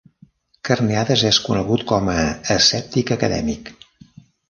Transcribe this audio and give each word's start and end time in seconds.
Carneades 0.69 1.25
és 1.29 1.39
conegut 1.49 1.85
com 1.93 2.11
a 2.17 2.17
escèptic 2.59 3.17
acadèmic. 3.21 3.75